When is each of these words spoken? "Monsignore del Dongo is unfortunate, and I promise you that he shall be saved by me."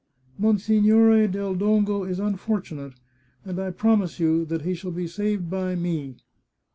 "Monsignore 0.45 1.27
del 1.27 1.53
Dongo 1.53 2.05
is 2.09 2.17
unfortunate, 2.19 2.93
and 3.45 3.59
I 3.59 3.69
promise 3.69 4.19
you 4.19 4.45
that 4.45 4.63
he 4.63 4.73
shall 4.73 4.89
be 4.89 5.05
saved 5.05 5.47
by 5.47 5.75
me." 5.75 6.15